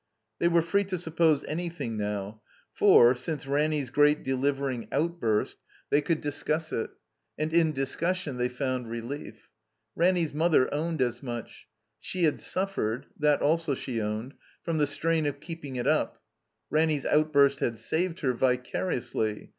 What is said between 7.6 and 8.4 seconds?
in discussion